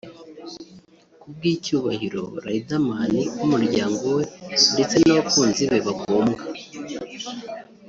[1.19, 4.23] ko ku bw'icyubahiro Riderman n'umuryango we
[4.73, 6.43] ndetse n'abakunzi be bagombwa